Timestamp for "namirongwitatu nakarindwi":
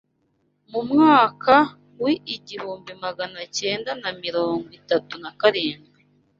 4.01-5.99